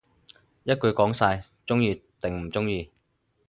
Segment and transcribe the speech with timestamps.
[0.63, 2.89] 一句講晒，鍾意定唔鍾意